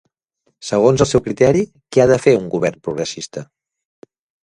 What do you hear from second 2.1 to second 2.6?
de fer un